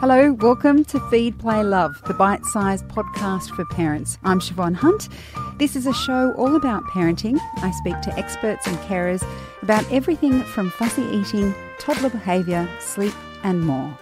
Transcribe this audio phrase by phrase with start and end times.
[0.00, 4.16] Hello, welcome to Feed, Play, Love, the bite sized podcast for parents.
[4.24, 5.10] I'm Siobhan Hunt.
[5.58, 7.38] This is a show all about parenting.
[7.56, 9.22] I speak to experts and carers
[9.60, 13.98] about everything from fussy eating, toddler behaviour, sleep, and more.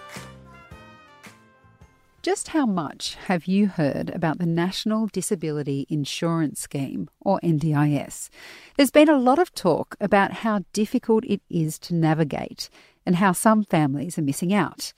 [2.21, 8.29] Just how much have you heard about the National Disability Insurance Scheme, or NDIS?
[8.77, 12.69] There's been a lot of talk about how difficult it is to navigate
[13.05, 14.93] and how some families are missing out.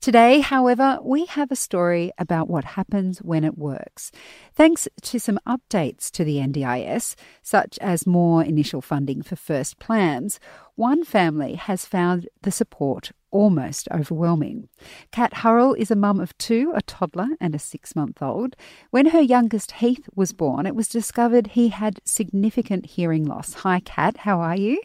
[0.00, 4.12] Today, however, we have a story about what happens when it works.
[4.54, 10.38] Thanks to some updates to the NDIS, such as more initial funding for first plans,
[10.76, 14.68] one family has found the support almost overwhelming.
[15.10, 18.54] Kat Hurrell is a mum of two, a toddler and a six month old.
[18.90, 23.54] When her youngest Heath was born, it was discovered he had significant hearing loss.
[23.54, 24.80] Hi, Kat, how are you?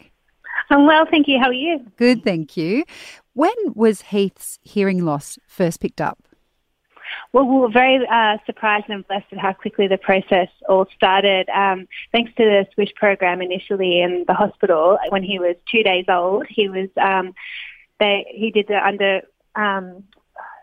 [0.70, 1.38] I'm well, thank you.
[1.38, 1.80] How are you?
[1.96, 2.84] Good, thank you.
[3.34, 6.18] When was Heath's hearing loss first picked up?
[7.32, 11.48] Well, we were very uh, surprised and blessed at how quickly the process all started.
[11.50, 16.06] Um, thanks to the Swish program initially in the hospital, when he was two days
[16.08, 17.34] old, he was um,
[17.98, 19.22] they he did the under
[19.54, 20.04] um,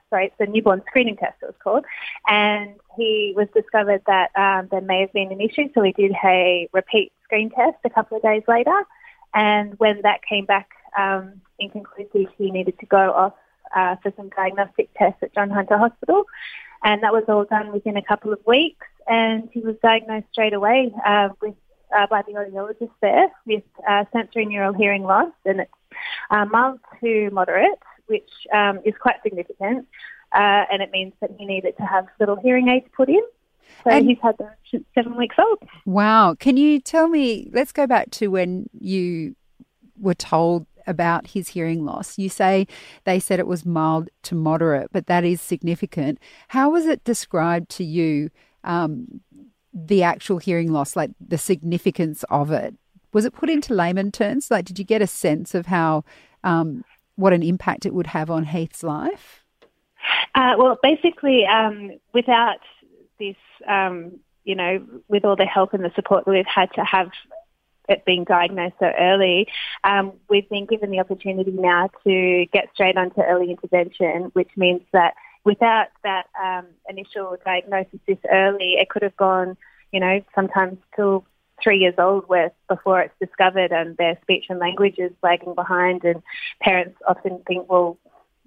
[0.09, 1.85] sorry, it's the newborn screening test it was called,
[2.27, 6.11] and he was discovered that um, there may have been an issue, so we did
[6.23, 8.83] a repeat screen test a couple of days later,
[9.33, 13.33] and when that came back um, inconclusive, he needed to go off
[13.75, 16.25] uh, for some diagnostic tests at John Hunter Hospital.
[16.83, 18.85] And that was all done within a couple of weeks.
[19.07, 21.55] And he was diagnosed straight away uh, with
[21.95, 25.71] uh, by the audiologist there with uh, sensory neural hearing loss, and it's
[26.29, 29.87] uh, mild to moderate, which um, is quite significant.
[30.31, 33.21] Uh, and it means that he needed to have little hearing aids put in.
[33.83, 35.59] So and he's had them since seven weeks old.
[35.85, 36.35] Wow.
[36.35, 39.35] Can you tell me, let's go back to when you
[39.99, 42.17] were told about his hearing loss.
[42.17, 42.67] You say
[43.05, 46.19] they said it was mild to moderate, but that is significant.
[46.49, 48.29] How was it described to you,
[48.63, 49.21] um,
[49.73, 52.73] the actual hearing loss, like the significance of it?
[53.13, 54.51] Was it put into layman terms?
[54.51, 56.03] Like, did you get a sense of how,
[56.43, 56.83] um,
[57.15, 59.43] what an impact it would have on Heath's life?
[60.35, 62.59] Uh, well, basically, um, without
[63.19, 63.35] this,
[63.67, 67.09] um, you know, with all the help and the support that we've had to have
[67.89, 69.47] it being diagnosed so early,
[69.83, 74.81] um, we've been given the opportunity now to get straight onto early intervention, which means
[74.93, 79.57] that without that um, initial diagnosis this early, it could have gone,
[79.91, 81.25] you know, sometimes till
[81.61, 82.25] three years old
[82.69, 86.21] before it's discovered and their speech and language is lagging behind and
[86.61, 87.97] parents often think, well,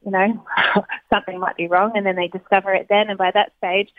[0.05, 0.45] you know,
[1.11, 3.91] something might be wrong and then they discover it then and by that stage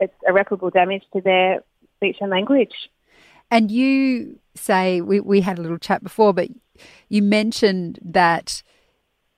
[0.00, 1.62] it's irreparable damage to their
[1.96, 2.72] speech and language.
[3.50, 6.48] And you say, we, we had a little chat before, but
[7.08, 8.62] you mentioned that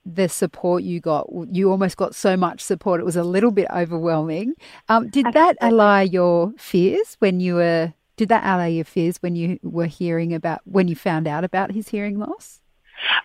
[0.05, 3.69] the support you got, you almost got so much support, it was a little bit
[3.75, 4.55] overwhelming.
[4.89, 9.37] Um, did that allay your fears when you were, did that allay your fears when
[9.37, 12.61] you were hearing about, when you found out about his hearing loss?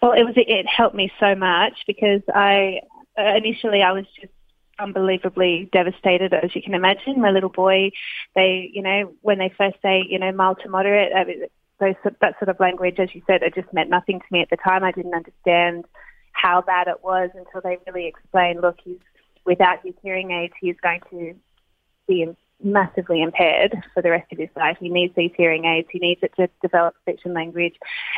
[0.02, 2.82] Well, it was, it helped me so much because I,
[3.18, 4.32] initially I was just
[4.80, 7.22] unbelievably devastated, as you can imagine.
[7.22, 7.92] My little boy,
[8.36, 11.44] they, you know, when they first say, you know, mild to moderate, I mean,
[11.80, 14.50] those, that sort of language, as you said, it just meant nothing to me at
[14.50, 14.84] the time.
[14.84, 15.86] I didn't understand
[16.32, 19.00] how bad it was until they really explained, look, he's
[19.46, 21.34] without his hearing aids, he's going to
[22.08, 22.28] be
[22.64, 24.78] massively impaired for the rest of his life.
[24.80, 25.88] He needs these hearing aids.
[25.92, 27.76] He needs it to develop speech and language.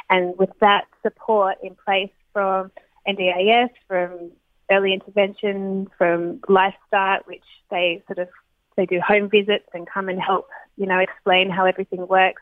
[0.10, 2.72] And with that support in place from
[3.08, 4.32] NDIS, from
[4.72, 8.30] early intervention from Life Start, which they sort of
[8.76, 10.48] they do home visits and come and help,
[10.78, 12.42] you know, explain how everything works.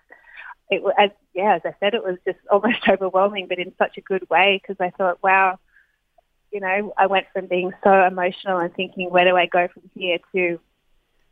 [0.69, 4.01] It as yeah, as I said, it was just almost overwhelming, but in such a
[4.01, 5.59] good way because I thought, wow,
[6.51, 9.83] you know, I went from being so emotional and thinking, where do I go from
[9.95, 10.59] here to,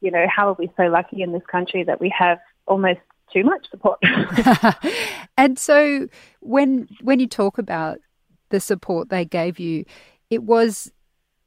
[0.01, 2.99] you know, how are we so lucky in this country that we have almost
[3.31, 3.99] too much support.
[5.37, 6.07] and so
[6.41, 7.99] when when you talk about
[8.49, 9.85] the support they gave you,
[10.29, 10.91] it was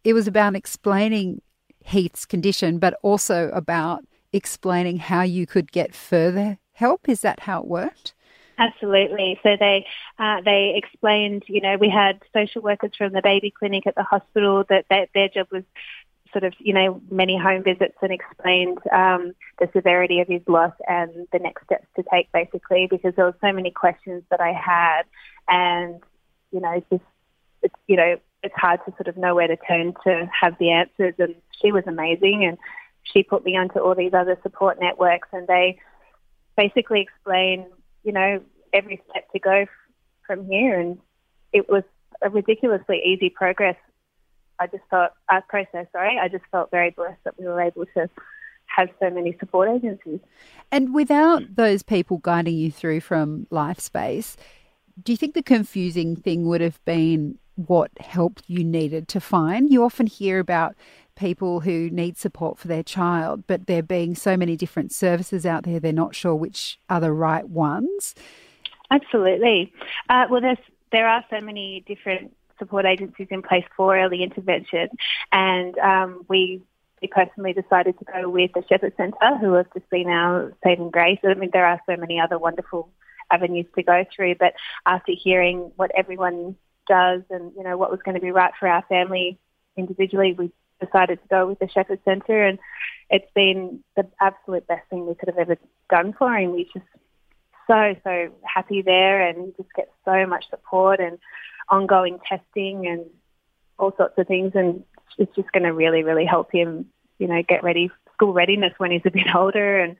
[0.04, 1.42] it was about explaining
[1.84, 7.08] Heath's condition, but also about explaining how you could get further help.
[7.08, 8.14] Is that how it worked?
[8.58, 9.38] Absolutely.
[9.42, 9.86] So they
[10.18, 14.02] uh, they explained, you know, we had social workers from the baby clinic at the
[14.02, 15.62] hospital that they, their job was
[16.32, 20.72] sort of, you know, many home visits and explained um, the severity of his loss
[20.86, 24.52] and the next steps to take, basically, because there were so many questions that I
[24.52, 25.02] had,
[25.48, 26.02] and
[26.50, 27.04] you know, just
[27.86, 31.14] you know, it's hard to sort of know where to turn to have the answers.
[31.18, 32.58] And she was amazing, and
[33.02, 35.78] she put me onto all these other support networks, and they
[36.56, 37.66] basically explain,
[38.04, 38.40] you know,
[38.72, 39.66] every step to go
[40.26, 40.78] from here.
[40.78, 40.98] And
[41.52, 41.84] it was
[42.22, 43.76] a ridiculously easy progress
[44.58, 47.86] I just felt, uh, process, sorry, I just felt very blessed that we were able
[47.94, 48.08] to
[48.66, 50.20] have so many support agencies.
[50.70, 54.36] And without those people guiding you through from LifeSpace,
[55.02, 59.72] do you think the confusing thing would have been what help you needed to find?
[59.72, 60.76] You often hear about
[61.16, 65.64] people who need support for their child, but there being so many different services out
[65.64, 68.14] there, they're not sure which are the right ones.
[68.90, 69.72] Absolutely.
[70.08, 70.58] Uh, well, there's,
[70.92, 74.88] there are so many different support agencies in place for early intervention,
[75.32, 76.62] and um, we
[77.00, 80.90] we personally decided to go with the Shepherd Centre, who have just been our saving
[80.90, 81.20] grace.
[81.22, 82.90] I mean, there are so many other wonderful
[83.30, 86.56] avenues to go through, but after hearing what everyone
[86.88, 89.38] does and you know what was going to be right for our family
[89.76, 90.50] individually, we
[90.84, 92.58] decided to go with the Shepherd Centre, and
[93.10, 95.56] it's been the absolute best thing we could have ever
[95.90, 96.52] done for him.
[96.52, 96.86] We're just
[97.66, 101.18] so so happy there, and he just gets so much support and
[101.68, 103.04] ongoing testing and
[103.78, 104.84] all sorts of things, and
[105.18, 106.86] it's just going to really really help him,
[107.18, 109.96] you know, get ready school readiness when he's a bit older and.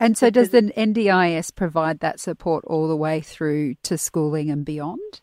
[0.00, 4.64] And so, does the NDIS provide that support all the way through to schooling and
[4.64, 5.20] beyond?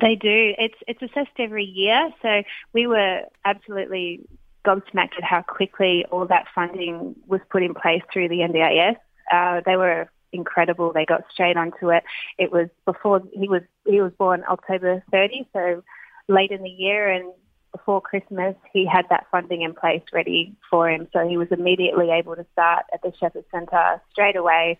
[0.00, 0.54] They do.
[0.58, 2.10] It's it's assessed every year.
[2.22, 2.42] So
[2.72, 4.20] we were absolutely
[4.64, 8.96] gobsmacked at how quickly all that funding was put in place through the NDIS.
[9.30, 10.92] Uh, they were incredible.
[10.92, 12.04] They got straight onto it.
[12.38, 15.82] It was before he was he was born October 30, so
[16.28, 17.32] late in the year, and
[17.72, 21.08] before Christmas he had that funding in place ready for him.
[21.12, 24.78] So he was immediately able to start at the Shepherd Centre straight away.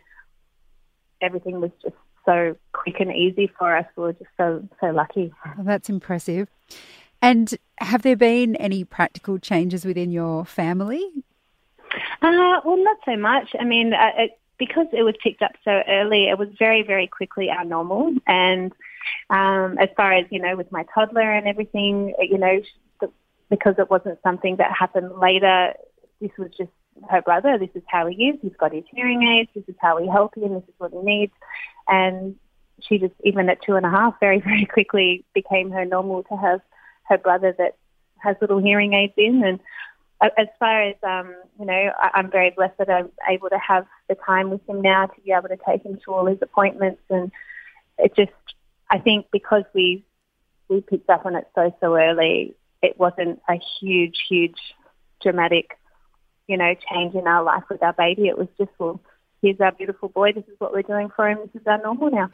[1.21, 3.87] Everything was just so quick and easy for us.
[3.97, 5.33] We were just so so lucky.
[5.57, 6.49] Well, that's impressive.
[7.21, 11.09] And have there been any practical changes within your family?
[12.21, 13.51] Uh, well, not so much.
[13.61, 17.07] I mean, uh, it, because it was picked up so early, it was very, very
[17.07, 18.15] quickly our normal.
[18.27, 18.73] And
[19.31, 22.61] um, as far as, you know, with my toddler and everything, you know,
[23.51, 25.75] because it wasn't something that happened later,
[26.21, 26.71] this was just
[27.11, 27.59] her brother.
[27.59, 28.39] This is how he is.
[28.43, 29.51] He's got his hearing aids.
[29.55, 30.55] This is how we help him.
[30.55, 31.33] This is what he needs.
[31.89, 32.37] And
[32.81, 36.37] she just, even at two and a half, very, very quickly became her normal to
[36.37, 36.61] have
[37.05, 37.77] her brother that
[38.19, 39.43] has little hearing aids in.
[39.45, 39.61] And
[40.21, 43.87] as far as, um, you know, I, am very blessed that I'm able to have
[44.09, 47.03] the time with him now to be able to take him to all his appointments.
[47.11, 47.33] And
[47.99, 48.31] it just,
[48.91, 50.05] I think because we,
[50.69, 54.59] we picked up on it so, so early, it wasn't a huge, huge
[55.21, 55.77] dramatic
[56.53, 58.29] you know, change in our life with our baby.
[58.29, 59.01] It was just, well,
[59.43, 60.33] here's our beautiful boy.
[60.33, 61.39] This is what we're doing for him.
[61.53, 62.31] This is our normal now.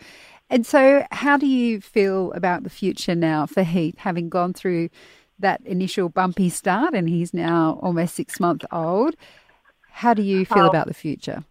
[0.50, 4.90] And so, how do you feel about the future now for Heath, having gone through
[5.40, 9.16] that initial bumpy start and he's now almost six months old?
[9.90, 11.44] How do you feel oh, about the future?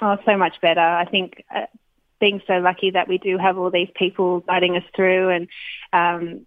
[0.00, 0.80] Oh, so much better.
[0.80, 1.66] I think uh,
[2.20, 5.48] being so lucky that we do have all these people guiding us through and
[5.92, 6.46] um,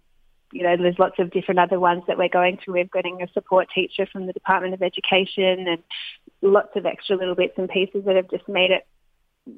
[0.52, 2.74] you know, there's lots of different other ones that we're going through.
[2.74, 5.82] We're getting a support teacher from the Department of Education and
[6.42, 8.86] lots of extra little bits and pieces that have just made it,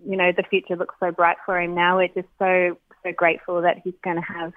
[0.07, 1.97] you know, the future looks so bright for him now.
[1.97, 4.53] We're just so, so grateful that he's going to have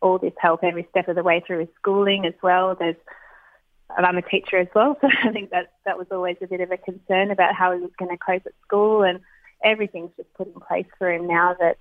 [0.00, 2.74] all this help every step of the way through his schooling as well.
[2.78, 2.96] There's,
[3.96, 6.60] and I'm a teacher as well, so I think that that was always a bit
[6.60, 9.20] of a concern about how he was going to cope at school, and
[9.62, 11.78] everything's just put in place for him now that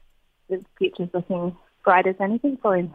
[0.50, 2.94] the future's looking bright as anything for him.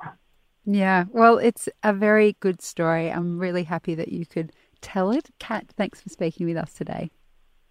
[0.67, 3.11] Yeah, well, it's a very good story.
[3.11, 4.53] I'm really happy that you could
[4.85, 5.31] tell it.
[5.41, 7.11] Kat, thanks for speaking with us today.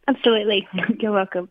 [0.07, 0.67] Absolutely.
[0.99, 1.49] You're welcome.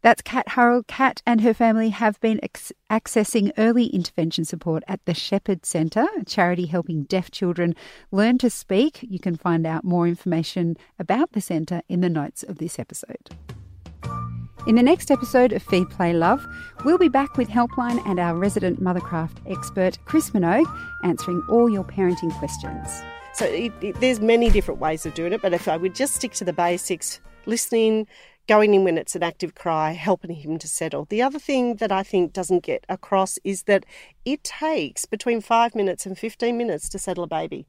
[0.00, 0.84] That's Kat Hurrell.
[0.84, 6.06] Kat and her family have been ex- accessing early intervention support at the Shepherd Centre,
[6.18, 7.74] a charity helping deaf children
[8.10, 9.00] learn to speak.
[9.02, 13.30] You can find out more information about the centre in the notes of this episode.
[14.66, 16.46] In the next episode of Feed Play Love,
[16.86, 20.64] we'll be back with Helpline and our resident Mothercraft expert, Chris Minogue,
[21.02, 22.88] answering all your parenting questions.
[23.34, 26.14] So it, it, there's many different ways of doing it, but if I would just
[26.14, 28.06] stick to the basics, listening,
[28.46, 31.06] going in when it's an active cry, helping him to settle.
[31.06, 33.84] The other thing that I think doesn't get across is that
[34.24, 37.66] it takes between five minutes and 15 minutes to settle a baby.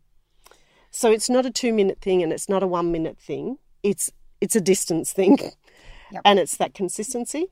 [0.91, 3.57] So it's not a two minute thing and it's not a one minute thing.
[3.83, 5.37] It's it's a distance thing.
[6.11, 6.21] Yep.
[6.23, 7.47] And it's that consistency.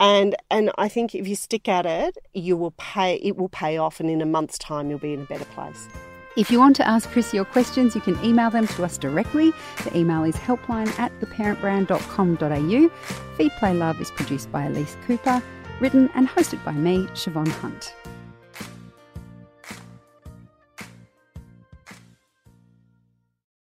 [0.00, 3.76] And and I think if you stick at it, you will pay it will pay
[3.76, 5.88] off and in a month's time you'll be in a better place.
[6.34, 9.52] If you want to ask Chris your questions, you can email them to us directly.
[9.84, 13.36] The email is helpline at theparentbrand.com.au.
[13.36, 15.42] Feed Play Love is produced by Elise Cooper,
[15.80, 17.94] written and hosted by me, Siobhan Hunt.